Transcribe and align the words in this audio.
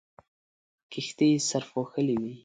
کښتۍ 0.91 1.31
سرپوښلې 1.49 2.15
وې. 2.21 2.33